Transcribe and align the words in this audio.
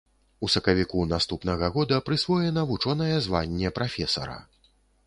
У 0.45 0.47
сакавіку 0.53 1.03
наступнага 1.11 1.69
года 1.75 2.01
прысвоена 2.09 2.67
вучонае 2.73 3.13
званне 3.29 3.75
прафесара. 3.79 4.45